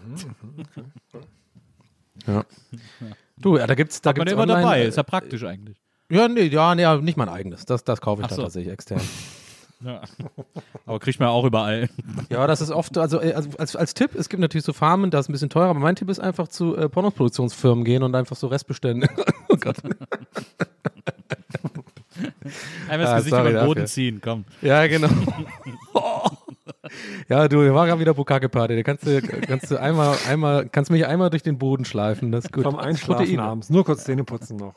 [2.27, 2.45] Ja.
[3.37, 5.03] Du, ja, da gibt's, da Hat man gibt's ja immer online, dabei, äh, ist ja
[5.03, 5.77] praktisch eigentlich.
[6.09, 7.65] Ja, nee, ja, nee, nicht mein eigenes.
[7.65, 8.43] Das, das kaufe ich Ach dann so.
[8.43, 9.01] tatsächlich extern.
[9.83, 10.01] Ja.
[10.85, 11.89] Aber kriegt man ja auch überall.
[12.29, 15.09] Ja, das ist oft, also, äh, also als, als Tipp, es gibt natürlich so Farmen,
[15.09, 18.13] das ist ein bisschen teurer, aber mein Tipp ist einfach zu äh, Pornoproduktionsfirmen gehen und
[18.13, 19.09] einfach so Restbestände.
[19.49, 19.77] oh Gott.
[22.87, 23.85] Einmal das Ah, Gesicht über den Boden dafür.
[23.87, 24.45] ziehen, komm.
[24.61, 25.07] Ja, genau.
[27.29, 28.75] Ja, du, wir waren gerade wieder Bukake-Party.
[28.75, 32.31] Da kannst du, kannst du einmal, einmal, kannst mich einmal durch den Boden schleifen.
[32.31, 32.63] Das ist gut.
[32.63, 33.69] Vom Einschlafen abends.
[33.69, 34.73] Nur kurz Zähne putzen noch.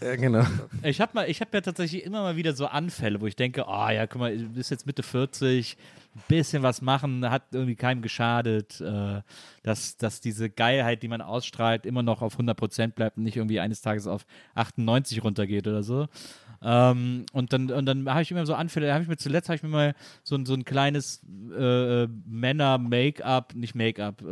[0.00, 0.44] Ja, genau.
[0.82, 3.66] Ich habe mal, ich habe ja tatsächlich immer mal wieder so Anfälle, wo ich denke,
[3.68, 5.76] ah ja, guck mal, du bist jetzt Mitte 40,
[6.16, 9.20] ein bisschen was machen, hat irgendwie keinem geschadet, äh,
[9.62, 13.60] dass, dass diese Geilheit, die man ausstrahlt, immer noch auf 100% bleibt und nicht irgendwie
[13.60, 14.24] eines Tages auf
[14.54, 16.06] 98 runtergeht oder so.
[16.62, 19.56] Ähm, und dann, und dann habe ich immer so Anfälle, habe ich mir zuletzt habe
[19.56, 21.22] ich mir mal so, ein- so ein kleines
[21.56, 24.26] äh, Männer-Make-up, nicht Make-up, äh,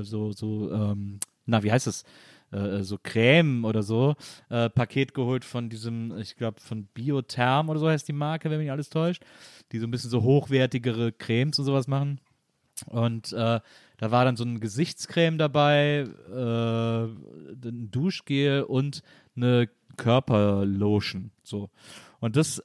[0.00, 2.04] äh, so, so, ähm, na, wie heißt das?
[2.50, 4.14] Äh, so Creme oder so,
[4.48, 8.58] äh, Paket geholt von diesem, ich glaube, von Biotherm oder so heißt die Marke, wenn
[8.58, 9.22] mich alles täuscht,
[9.70, 12.20] die so ein bisschen so hochwertigere Cremes und sowas machen.
[12.86, 13.60] Und äh,
[13.98, 19.02] da war dann so ein Gesichtscreme dabei, äh, ein Duschgel und
[19.36, 21.30] eine Körperlotion.
[21.42, 21.68] So.
[22.20, 22.62] Und das, äh,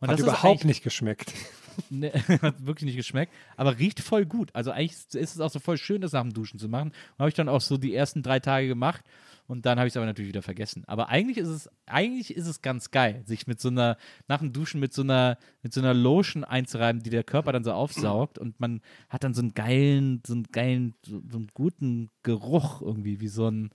[0.00, 1.32] und Hat das überhaupt nicht geschmeckt.
[1.88, 2.10] Nee,
[2.42, 4.50] hat wirklich nicht geschmeckt, aber riecht voll gut.
[4.54, 6.92] Also eigentlich ist es auch so voll schön, das nach dem Duschen zu machen.
[7.18, 9.02] Habe ich dann auch so die ersten drei Tage gemacht
[9.50, 10.84] und dann habe ich es aber natürlich wieder vergessen.
[10.86, 13.96] Aber eigentlich ist es, eigentlich ist es ganz geil, sich mit so einer,
[14.28, 17.64] nach dem Duschen mit so einer, mit so einer Lotion einzureiben, die der Körper dann
[17.64, 21.48] so aufsaugt und man hat dann so einen geilen, so einen geilen, so, so einen
[21.52, 23.70] guten Geruch irgendwie, wie so ein,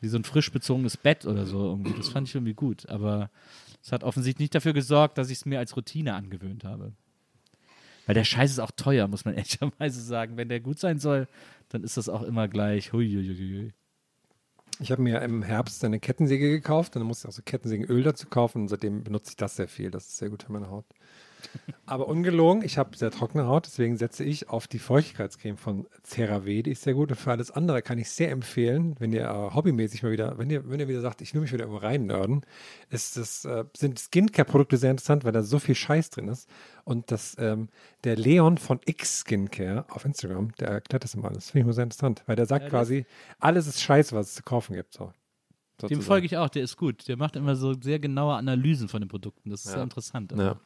[0.00, 1.94] wie so ein frisch bezogenes Bett oder so irgendwie.
[1.96, 3.28] Das fand ich irgendwie gut, aber
[3.82, 6.92] es hat offensichtlich nicht dafür gesorgt, dass ich es mir als Routine angewöhnt habe.
[8.06, 10.36] Weil der Scheiß ist auch teuer, muss man ehrlicherweise sagen.
[10.36, 11.26] Wenn der gut sein soll,
[11.70, 12.92] dann ist das auch immer gleich.
[12.92, 13.72] Huiuiui.
[14.78, 18.26] Ich habe mir im Herbst eine Kettensäge gekauft dann musste ich auch so Kettensägenöl dazu
[18.28, 19.90] kaufen und seitdem benutze ich das sehr viel.
[19.90, 20.84] Das ist sehr gut für meine Haut.
[21.86, 26.62] Aber ungelogen, ich habe sehr trockene Haut, deswegen setze ich auf die Feuchtigkeitscreme von CeraVe,
[26.62, 27.10] die ist sehr gut.
[27.10, 30.50] Und für alles andere kann ich sehr empfehlen, wenn ihr äh, hobbymäßig mal wieder, wenn
[30.50, 32.44] ihr, wenn ihr wieder sagt, ich will mich wieder irgendwo rein nörden,
[32.90, 36.48] ist das, äh, sind Skincare-Produkte sehr interessant, weil da so viel Scheiß drin ist.
[36.84, 37.68] Und das, ähm,
[38.04, 41.44] der Leon von X Skincare auf Instagram, der erklärt das immer alles.
[41.44, 43.06] Das finde ich immer sehr interessant, weil der sagt Ja, quasi,
[43.38, 44.94] alles ist Scheiße, was es zu kaufen gibt.
[44.94, 45.04] So.
[45.06, 45.12] Dem
[45.80, 46.02] Sozusagen.
[46.06, 47.06] folge ich auch, der ist gut.
[47.06, 49.50] Der macht immer so sehr genaue Analysen von den Produkten.
[49.50, 49.72] Das ist Ja.
[49.74, 50.32] sehr interessant.
[50.36, 50.58] Ja.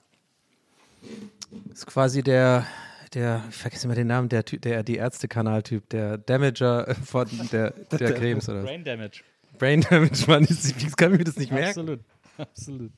[1.73, 2.67] Ist quasi der,
[3.15, 8.15] der, ich vergesse immer den Namen, der, der die Ärztekanal-Typ, der Damager von der, der
[8.15, 8.63] Cremes oder.
[8.63, 9.23] Brain Damage.
[9.59, 11.69] Brain Damage, Mann, ich, ich kann mir das nicht merken.
[11.69, 12.01] Absolut.
[12.39, 12.93] Absolut.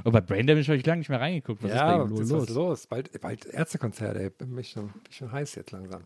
[0.00, 1.62] Aber bei Brain Damage habe ich lange nicht mehr reingeguckt.
[1.62, 2.48] Was ja, ist was los?
[2.48, 2.86] was los?
[2.86, 4.30] Bald, bald Ärztekonzert, ey.
[4.30, 6.02] Bin mich schon, bin schon heiß jetzt langsam.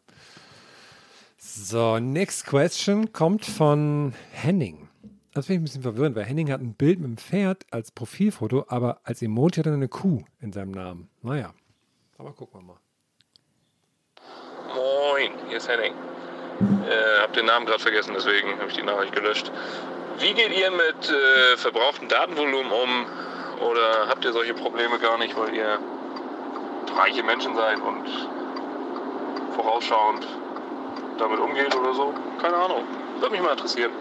[1.39, 4.89] So, next question kommt von Henning.
[5.35, 7.91] Das finde ich ein bisschen verwirrend, weil Henning hat ein Bild mit einem Pferd als
[7.91, 11.09] Profilfoto, aber als Emoji hat er eine Kuh in seinem Namen.
[11.23, 11.55] Naja,
[12.19, 12.77] aber gucken wir mal.
[14.75, 15.95] Moin, hier ist Henning.
[16.87, 19.51] Äh, hab den Namen gerade vergessen, deswegen habe ich die Nachricht gelöscht.
[20.19, 23.07] Wie geht ihr mit äh, verbrauchtem Datenvolumen um?
[23.67, 25.79] Oder habt ihr solche Probleme gar nicht, weil ihr
[26.95, 28.05] reiche Menschen seid und
[29.55, 30.27] vorausschauend
[31.19, 32.13] damit umgeht oder so?
[32.41, 32.85] Keine Ahnung.
[33.19, 33.93] Würde mich mal interessieren.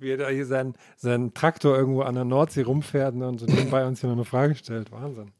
[0.00, 3.46] Wie er da hier seinen, seinen Traktor irgendwo an der Nordsee rumfährt ne, und so
[3.46, 4.90] nebenbei uns hier noch eine Frage stellt.
[4.90, 5.30] Wahnsinn.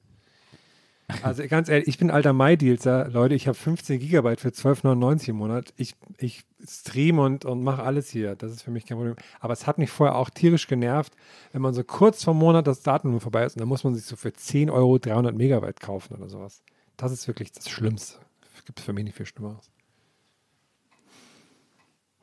[1.23, 3.09] Also ganz ehrlich, ich bin alter MyDealser.
[3.09, 5.73] Leute, ich habe 15 Gigabyte für 12,99 im Monat.
[5.77, 8.37] Ich, ich stream und, und mache alles hier.
[8.37, 9.17] Das ist für mich kein Problem.
[9.41, 11.15] Aber es hat mich vorher auch tierisch genervt,
[11.53, 14.05] wenn man so kurz vor Monat das Datenvolumen vorbei ist und dann muss man sich
[14.05, 16.63] so für 10 Euro 300 Megabyte kaufen oder sowas.
[16.97, 18.19] Das ist wirklich das Schlimmste.
[18.67, 19.71] Gibt es für mich nicht viel Schlimmeres.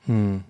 [0.05, 0.43] Hm.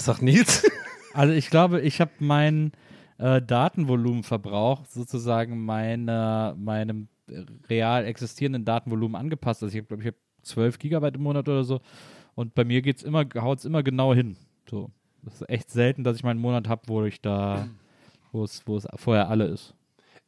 [0.00, 0.66] Was sagt Nils?
[1.12, 2.72] Also ich glaube, ich habe meinen
[3.18, 7.08] äh, Datenvolumenverbrauch sozusagen meiner, meinem
[7.68, 9.62] real existierenden Datenvolumen angepasst.
[9.64, 11.80] Also ich glaube, ich habe 12 Gigabyte im Monat oder so.
[12.36, 14.36] Und bei mir geht's immer, haut es immer genau hin.
[14.70, 14.90] So.
[15.22, 17.68] Das ist echt selten, dass ich mal einen Monat habe, wo ich da,
[18.32, 18.62] wo es
[18.94, 19.74] vorher alle ist.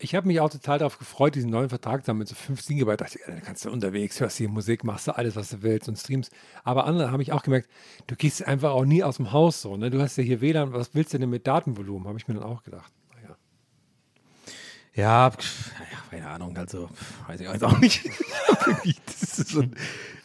[0.02, 2.76] Ich habe mich auch total darauf gefreut, diesen neuen Vertrag zu haben mit so 15
[2.76, 2.90] GB.
[2.90, 5.50] Da dachte ich, ja, da kannst du unterwegs, hörst hier Musik, machst du alles, was
[5.50, 6.32] du willst und streamst.
[6.64, 7.70] Aber andere habe ich auch gemerkt,
[8.08, 9.76] du gehst einfach auch nie aus dem Haus so.
[9.76, 9.90] Ne?
[9.90, 12.08] Du hast ja hier WLAN, was willst du denn mit Datenvolumen?
[12.08, 12.92] Habe ich mir dann auch gedacht.
[13.14, 13.36] Naja.
[14.94, 15.70] Ja, pf,
[16.10, 16.90] keine Ahnung, also
[17.28, 18.02] weiß ich jetzt auch nicht.
[19.34, 19.64] So,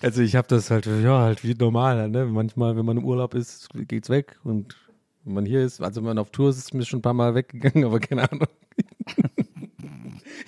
[0.02, 2.10] also ich habe das halt, ja, halt wie normal.
[2.10, 2.26] Ne?
[2.26, 4.76] Manchmal, wenn man im Urlaub ist, geht's weg und
[5.24, 7.14] wenn man hier ist, also wenn man auf Tour ist, ist mir schon ein paar
[7.14, 8.48] Mal weggegangen, aber keine Ahnung.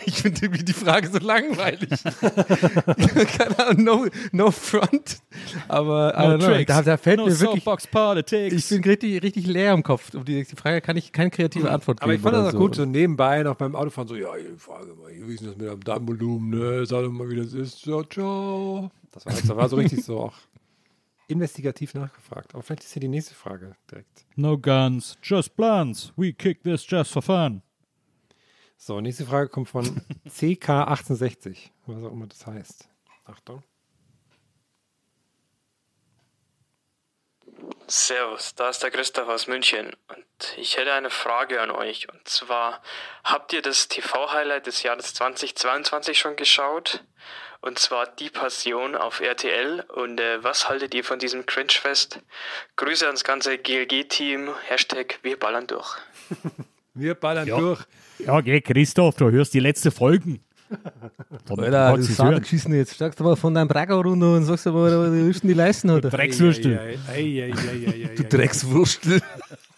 [0.09, 1.89] Ich Ich finde irgendwie die Frage so langweilig.
[3.37, 5.19] Keine Ahnung, no, no front.
[5.67, 7.63] Aber I No don't know, da, da fällt no mir wirklich.
[7.63, 8.53] soapbox politics.
[8.55, 10.13] Ich bin richtig, richtig leer im Kopf.
[10.15, 12.23] Auf die, die Frage kann ich keine kreative Antwort Aber ich geben.
[12.23, 12.57] fand das oder auch so.
[12.59, 15.67] gut, so nebenbei noch beim Autofahren so, ja, die Frage mal, wie ist das mit
[15.69, 16.85] dem Darmvolumen, ne?
[16.85, 17.85] Sag doch mal, wie das ist.
[17.85, 18.91] Ja, ciao.
[19.11, 20.33] Das war, das war so richtig so auch
[21.27, 22.53] investigativ nachgefragt.
[22.53, 24.25] Aber vielleicht ist hier die nächste Frage direkt.
[24.35, 26.11] No guns, just blunts.
[26.17, 27.61] We kick this just for fun.
[28.81, 29.85] So, nächste Frage kommt von
[30.29, 32.87] CK1860, was auch immer das heißt.
[33.25, 33.61] Achtung.
[37.87, 42.07] Servus, da ist der Christoph aus München und ich hätte eine Frage an euch.
[42.09, 42.81] Und zwar,
[43.25, 47.03] habt ihr das TV-Highlight des Jahres 2022 schon geschaut?
[47.61, 49.81] Und zwar Die Passion auf RTL.
[49.89, 52.21] Und äh, was haltet ihr von diesem Cringe-Fest?
[52.77, 54.55] Grüße ans ganze GLG-Team.
[54.67, 55.97] Hashtag Wir ballern durch.
[56.93, 57.57] Wir ballern Ja.
[57.57, 57.83] durch.
[58.25, 60.39] Ja, geh, Christoph, du hörst die letzte Folgen.
[61.45, 62.93] Dann Alter, du geschissen jetzt.
[62.93, 66.09] Steigst du mal von deinem Bracker runter und sagst aber, du denn die leisten, oder?
[66.09, 66.97] Dreckswürstel.
[67.07, 67.51] Ei, ei,
[68.15, 68.27] Du ei.
[68.27, 69.21] Dreckswurstel.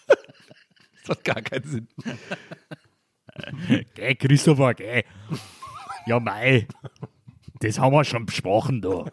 [0.08, 1.88] das hat gar keinen Sinn.
[3.96, 5.04] Geh, Christopher, geh.
[6.08, 6.68] Ja, mei.
[7.60, 9.06] Das haben wir schon besprochen, da.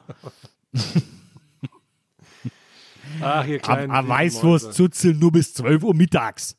[3.21, 6.57] Ach, ihr kleinen Am Weißwurst zuzeln nur bis 12 Uhr mittags.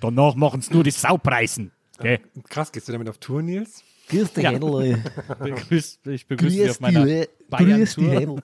[0.00, 1.72] Danach machen sie nur die Saupreisen.
[2.00, 2.20] Gell?
[2.48, 3.82] Krass, gehst du damit auf Tour, Nils?
[4.08, 4.52] Grüß dich, Ja.
[4.52, 5.02] Händel.
[6.04, 8.42] Ich begrüße dich auf meiner dich, grüß dich, Bayern-Tour.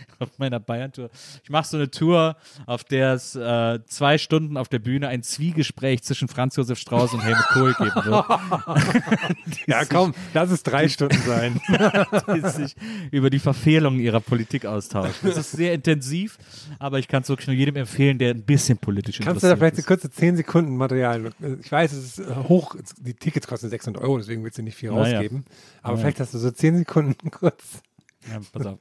[0.18, 1.10] Auf meiner Bayern-Tour.
[1.42, 2.36] Ich mache so eine Tour,
[2.66, 7.14] auf der es äh, zwei Stunden auf der Bühne ein Zwiegespräch zwischen Franz Josef Strauß
[7.14, 8.26] und Helmut Kohl geben wird.
[9.66, 11.60] Ja, komm, lass es drei Stunden sein.
[12.34, 12.74] die sich
[13.10, 15.14] über die Verfehlungen ihrer Politik austauschen.
[15.22, 16.38] Das ist sehr intensiv,
[16.78, 19.56] aber ich kann es wirklich nur jedem empfehlen, der ein bisschen politisch Kannst du da
[19.56, 19.86] vielleicht so ist.
[19.86, 21.32] kurze 10 Sekunden Material?
[21.62, 24.76] Ich weiß, es ist äh, hoch, die Tickets kosten 600 Euro, deswegen willst du nicht
[24.76, 25.14] viel Naja.
[25.18, 25.44] rausgeben.
[25.82, 26.02] Aber Naja.
[26.02, 27.82] vielleicht hast du so 10 Sekunden kurz.
[28.30, 28.78] Ja, pass auf.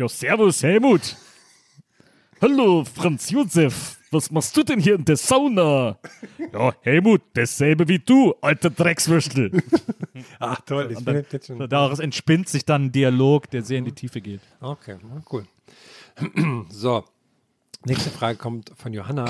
[0.00, 1.14] Ja, servus, Helmut.
[2.40, 3.98] Hallo, Franz Josef.
[4.10, 5.98] Was machst du denn hier in der Sauna?
[6.54, 9.62] Ja, Helmut, dasselbe wie du, alter Dreckswürstel.
[10.38, 11.68] Ach toll, ich bin dann, jetzt schon.
[11.68, 14.40] daraus entspinnt sich dann ein Dialog, der sehr in die Tiefe geht.
[14.62, 14.96] Okay,
[15.30, 15.44] cool.
[16.70, 17.04] so,
[17.84, 19.26] nächste Frage kommt von Johanna.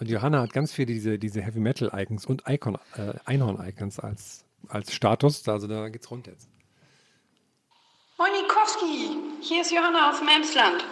[0.00, 4.00] Und Johanna hat ganz viele diese, diese Heavy Metal Icons und Icon, äh, Einhorn Icons
[4.00, 5.46] als, als Status.
[5.46, 6.48] Also da geht's rund jetzt.
[8.18, 10.84] Moin Nikowski, hier ist Johanna aus dem Emsland.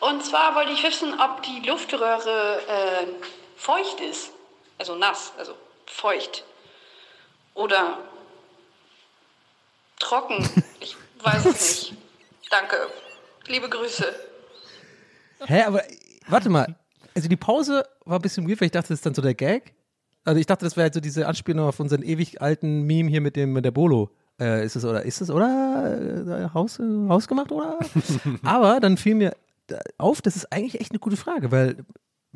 [0.00, 3.06] Und zwar wollte ich wissen, ob die Luftröhre äh,
[3.56, 4.30] feucht ist.
[4.78, 5.54] Also nass, also
[5.86, 6.44] feucht.
[7.54, 7.98] Oder
[9.98, 10.48] trocken.
[10.80, 11.94] Ich weiß es nicht.
[12.48, 12.76] Danke.
[13.48, 14.14] Liebe Grüße.
[15.46, 15.82] Hä, aber
[16.28, 16.76] warte mal.
[17.16, 19.34] Also die Pause war ein bisschen weird, weil ich dachte, das ist dann so der
[19.34, 19.74] Gag.
[20.24, 23.20] Also ich dachte, das wäre halt so diese Anspielung auf unseren ewig alten Meme hier
[23.20, 24.10] mit dem mit der Bolo.
[24.40, 27.78] Äh, ist es oder ist es oder äh, Haus, äh, hausgemacht oder?
[28.42, 29.34] aber dann fiel mir
[29.98, 31.76] auf, das ist eigentlich echt eine gute Frage, weil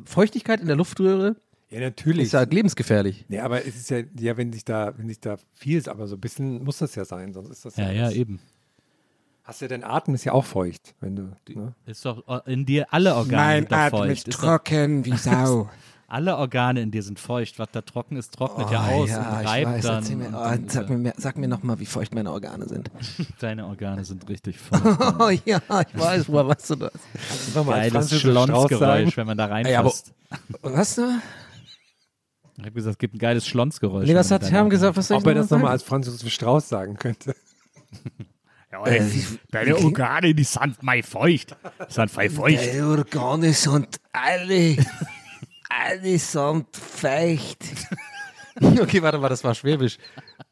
[0.03, 1.35] Feuchtigkeit in der Luftröhre
[1.69, 2.25] Ja, natürlich.
[2.25, 3.25] ist ja lebensgefährlich.
[3.29, 6.07] Nee, aber es ist ja, ja, wenn sich da, wenn sich da viel ist, aber
[6.07, 8.39] so ein bisschen muss das ja sein, sonst ist das Ja, ja, alles- eben.
[9.45, 11.35] Hast du dein Atem ist ja auch feucht, wenn du.
[11.49, 11.73] Ne?
[11.85, 14.27] Ist doch äh, in dir alle Organe sind doch feucht.
[14.29, 14.63] Ist doch-
[15.05, 15.69] wie Sau.
[16.13, 17.57] Alle Organe in dir sind feucht.
[17.57, 20.17] Was da trocken ist, trocknet ja Oh, aus ja, und ich reibt weiß, dann.
[20.19, 22.67] mir, und oh, dann, sag, mir mehr, sag mir noch mal, wie feucht meine Organe
[22.69, 22.91] sind.
[23.39, 24.83] Deine Organe sind richtig feucht.
[25.19, 26.91] Oh ja, ich weiß, woher weißt du das?
[27.51, 28.21] Sag mal, als Geiles.
[28.21, 30.13] Schlonsgeräusch, wenn man da reinfasst.
[30.61, 31.19] Was du?
[32.57, 34.07] Ich habe gesagt, es gibt ein geiles Schlonsgeräusch.
[34.07, 34.95] Nee, was wenn hat Herm gesagt?
[34.95, 37.35] Was soll ich Ob er das nochmal als Franz Josef Strauß sagen könnte.
[38.71, 41.55] Ja, ey, deine Organe, die sind mal feucht.
[41.87, 42.73] Die sind voll feucht.
[42.73, 44.77] Die Organe sind alle,
[45.81, 47.63] alle sind feucht.
[48.81, 49.97] okay, warte mal, das war Schwäbisch.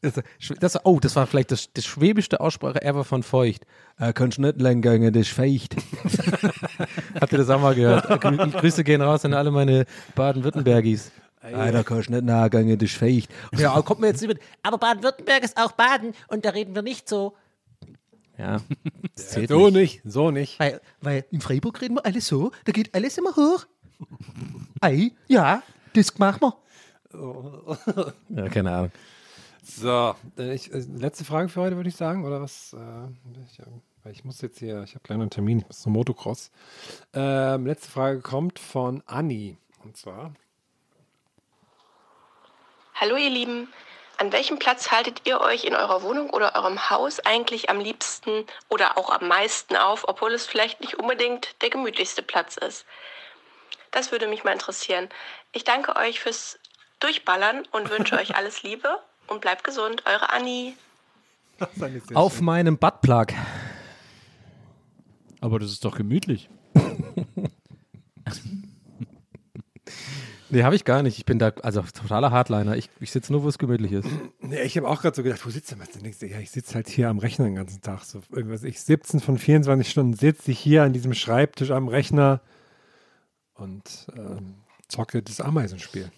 [0.02, 0.14] Das,
[0.60, 3.66] das, oh, das war vielleicht das, das schwäbischste Aussprache ever von feucht.
[4.00, 5.76] Äh, kannst nicht lang gehen, das ist feucht.
[7.22, 8.08] Habt ihr das auch mal gehört?
[8.22, 11.12] Grü Grüße gehen raus an alle meine Baden-Württembergis.
[11.44, 13.30] Ah, da kannst du nicht nahe gehen, das ist feucht.
[13.58, 14.40] Ja, kommt mir jetzt nicht mit.
[14.64, 17.36] Aber Baden-Württemberg ist auch Baden und da reden wir nicht so.
[18.38, 18.58] Ja,
[19.16, 20.60] So nicht, so nicht.
[20.60, 23.66] weil, weil in Freiburg reden wir alles so, da geht alles immer hoch.
[24.82, 26.58] Ei, ja, das machen wir.
[28.30, 28.92] Ja, keine Ahnung.
[29.64, 32.74] So, äh, ich, äh, letzte Frage für heute, würde ich sagen, oder was?
[32.74, 33.60] Äh, ich,
[34.12, 36.52] ich muss jetzt hier, ich habe gleich einen Termin, ich muss zum Motocross.
[37.14, 39.58] Ähm, letzte Frage kommt von Anni.
[39.84, 40.34] Und zwar,
[43.02, 43.68] Hallo ihr Lieben,
[44.20, 48.46] an welchem Platz haltet ihr euch in eurer Wohnung oder eurem Haus eigentlich am liebsten
[48.70, 52.86] oder auch am meisten auf, obwohl es vielleicht nicht unbedingt der gemütlichste Platz ist?
[53.92, 55.10] Das würde mich mal interessieren.
[55.52, 56.58] Ich danke euch fürs
[57.00, 58.90] Durchballern und wünsche euch alles Liebe
[59.28, 60.04] und bleibt gesund.
[60.06, 60.76] Eure Anni.
[62.14, 63.28] Auf meinem Buttplug.
[65.42, 66.50] Aber das ist doch gemütlich.
[70.54, 71.18] Nee, habe ich gar nicht.
[71.18, 72.76] Ich bin da, also totaler Hardliner.
[72.76, 74.10] Ich, ich sitze nur, wo es gemütlich ist.
[74.42, 76.30] Nee, ich habe auch gerade so gedacht, wo sitzt du denn?
[76.30, 78.04] Ja, ich sitze halt hier am Rechner den ganzen Tag.
[78.04, 78.64] So irgendwas.
[78.64, 82.42] Ich 17 von 24 Stunden sitze ich hier an diesem Schreibtisch am Rechner
[83.62, 84.56] und ähm,
[84.88, 86.12] zocke das Ameisenspiel.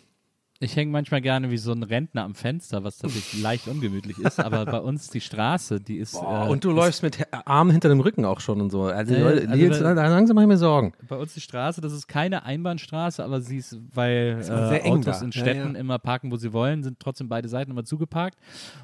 [0.60, 4.40] Ich hänge manchmal gerne wie so ein Rentner am Fenster, was tatsächlich leicht ungemütlich ist,
[4.40, 6.14] aber bei uns die Straße, die ist.
[6.14, 8.84] Boah, äh, und du ist, läufst mit Armen hinter dem Rücken auch schon und so.
[8.84, 10.94] Also, Äh, also da langsam mache ich mir Sorgen.
[11.10, 15.20] Bei uns die Straße, das ist keine Einbahnstraße, aber sie ist, weil Ist äh, Autos
[15.20, 15.26] da.
[15.26, 15.80] in Ja, Städten ja.
[15.80, 18.38] immer parken, wo sie wollen, sind trotzdem beide Seiten immer zugeparkt.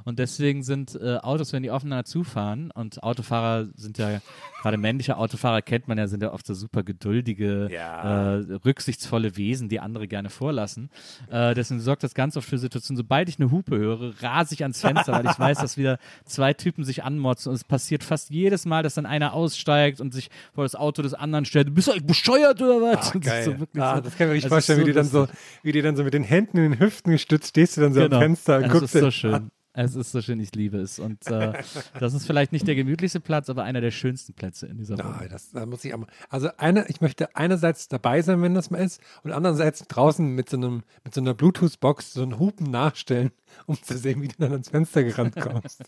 [0.04, 4.20] Und deswegen sind äh, Autos, wenn die aufeinander zufahren, und Autofahrer sind ja,
[4.62, 9.70] gerade männliche Autofahrer kennt man ja, sind ja oft so super geduldige, äh, rücksichtsvolle Wesen,
[9.70, 10.90] die andere gerne vorlassen.
[11.30, 14.64] Äh, deswegen sorgt das ganz oft für Situationen, sobald ich eine Hupe höre, rase ich
[14.64, 17.50] ans Fenster, weil ich weiß, dass wieder zwei Typen sich anmotzen.
[17.50, 21.02] Und es passiert fast jedes Mal, dass dann einer aussteigt und sich vor das Auto
[21.02, 21.74] des anderen stellt.
[21.74, 23.12] Bist du eigentlich bescheuert oder was?
[23.14, 23.44] Ach, geil.
[23.44, 25.28] so ah, so- das kann ich mir ist vorstellen, wie, die dann so,
[25.64, 28.02] wie die dann so mit den Händen in den Hüften gestützt stehst du dann so
[28.02, 29.34] am Fenster und guckst ist so schön.
[29.34, 29.52] an.
[29.74, 30.98] Es ist so schön, ich liebe es.
[31.00, 31.54] Und äh,
[32.00, 35.16] das ist vielleicht nicht der gemütlichste Platz, aber einer der schönsten Plätze in dieser Wohnung.
[35.20, 36.08] Ah, das, da muss ich auch mal.
[36.30, 40.50] Also eine, ich möchte einerseits dabei sein, wenn das mal ist, und andererseits draußen mit
[40.50, 43.32] so einem, mit so einer Bluetooth-Box so einen Hupen nachstellen,
[43.68, 45.84] um zu sehen, wie du dann ans Fenster gerannt kommst.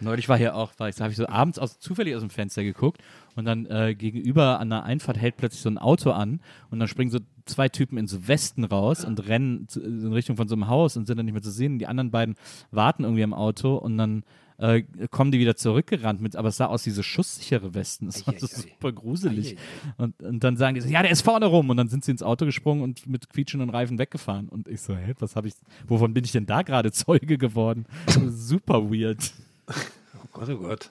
[0.00, 2.30] Neulich war hier auch, war ich, da habe ich so abends aus, zufällig aus dem
[2.30, 3.00] Fenster geguckt
[3.36, 6.88] und dann äh, gegenüber an der Einfahrt hält plötzlich so ein Auto an und dann
[6.88, 10.54] springen so zwei Typen in so Westen raus und rennen zu, in Richtung von so
[10.54, 11.78] einem Haus und sind dann nicht mehr zu sehen.
[11.78, 12.36] Die anderen beiden
[12.70, 14.24] warten irgendwie am Auto und dann
[14.58, 18.06] äh, kommen die wieder zurückgerannt mit, aber es sah aus wie so schusssichere Westen.
[18.06, 19.56] Das war so super gruselig.
[19.96, 21.70] Und, und dann sagen die so, ja, der ist vorne rum.
[21.70, 24.48] Und dann sind sie ins Auto gesprungen und mit quietschenden Reifen weggefahren.
[24.48, 25.54] Und ich so, hä, was habe ich,
[25.86, 27.86] wovon bin ich denn da gerade Zeuge geworden?
[28.30, 29.32] super weird.
[30.16, 30.90] Oh Gott, oh Gott.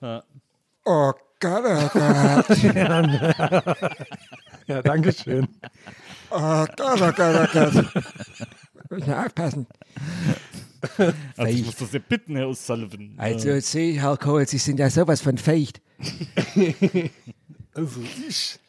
[0.00, 0.22] Ja.
[0.86, 1.12] Oh
[1.44, 2.48] Gott, oh Gott.
[4.66, 5.46] ja, danke schön.
[6.30, 7.74] Oh Gott, oh Gott, oh Gott.
[8.90, 9.66] Muss mal aufpassen.
[11.36, 13.18] Also ich muss das ja bitten, Herr O'Sullivan.
[13.18, 15.82] Also, Äh, jetzt sehe ich, Herr Kohl, Sie sind ja sowas von feucht.
[17.76, 18.60] Also ich.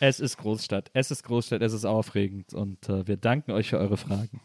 [0.00, 3.78] es ist Großstadt, es ist Großstadt, es ist aufregend und äh, wir danken euch für
[3.78, 4.40] eure Fragen.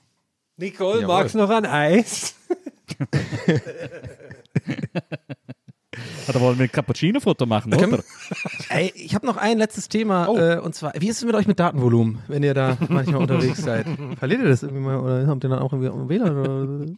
[0.56, 1.16] Nicole, Jawohl.
[1.16, 2.36] magst du noch ein Eis?
[6.28, 8.04] Hat aber mit Cappuccino-Foto machen, Können- oder?
[8.70, 10.38] Ey, ich habe noch ein letztes Thema Oh.
[10.38, 13.62] äh, und zwar, wie ist es mit euch mit Datenvolumen, wenn ihr da manchmal unterwegs
[13.62, 13.86] seid?
[14.20, 16.98] Verliert ihr das irgendwie mal oder habt ihr dann auch irgendwie WLAN?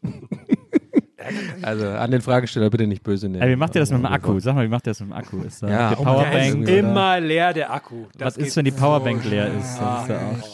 [1.62, 3.42] Also an den Fragesteller bitte nicht böse nehmen.
[3.44, 4.40] Ey, wie macht ihr das mit dem Akku?
[4.40, 5.42] Sag mal, wie macht ihr das mit dem Akku?
[5.44, 6.36] Ist da Ja, die Powerbank?
[6.36, 8.06] Ist oder- immer leer, der Akku.
[8.06, 9.60] Was Das ist, geht wenn die so Powerbank leer schnell.
[9.60, 9.66] ist?
[9.72, 10.08] Ist ja auch-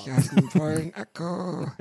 [0.05, 1.65] Ich habe einen vollen Akku.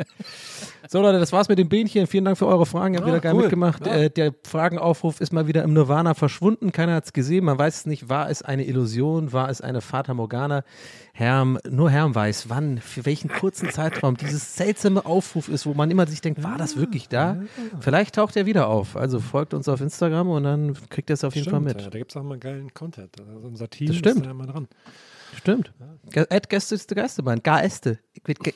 [0.88, 2.08] So Leute, das war's mit dem Bähnchen.
[2.08, 2.94] Vielen Dank für eure Fragen.
[2.94, 3.42] Ihr habt Ja, wieder geil cool.
[3.42, 3.86] mitgemacht.
[3.86, 3.94] Ja.
[3.94, 6.72] Äh, der Fragenaufruf ist mal wieder im Nirvana verschwunden.
[6.72, 7.44] Keiner hat's gesehen.
[7.44, 8.08] Man weiß es nicht.
[8.08, 9.32] War es eine Illusion?
[9.32, 10.64] War es eine Fata Morgana?
[11.12, 15.90] Herm, nur Herm weiß, wann, für welchen kurzen Zeitraum dieses seltsame Aufruf ist, wo man
[15.92, 17.36] immer sich denkt, war das wirklich da?
[17.80, 18.79] Vielleicht taucht er wieder auf.
[18.94, 21.82] Also folgt uns auf Instagram und dann kriegt ihr es auf jeden Stimmt, Fall mit.
[21.82, 23.18] Ja, da gibt es auch mal geilen Content.
[23.20, 24.16] Also unser Team Das stimmt.
[24.18, 24.68] ist da immer dran.
[25.36, 25.72] Stimmt.
[26.10, 27.40] Ge- Ed Gäste ist der Geisterbahn.
[27.42, 27.98] Gaeste.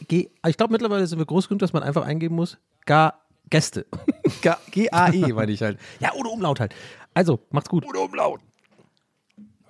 [0.09, 2.59] G- Ich glaube, mittlerweile sind wir groß genug, dass man einfach eingeben muss.
[2.87, 3.15] Ga
[3.49, 3.87] Gäste.
[4.43, 5.79] Ga- G-A-E, meine ich halt.
[6.01, 6.75] Ja, ohne Umlaut halt.
[7.15, 7.85] Also, macht's gut.
[7.87, 8.41] Ohne Umlaut.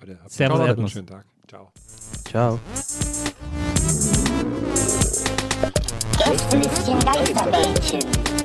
[0.01, 1.25] Leute, habt Servus, noch einen schönen Tag.
[1.47, 1.71] Ciao.
[2.25, 2.59] Ciao.
[6.17, 8.44] Gästelistchen Geisterbällchen.